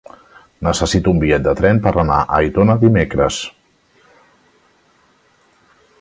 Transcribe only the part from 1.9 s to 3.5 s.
anar a Aitona dimecres.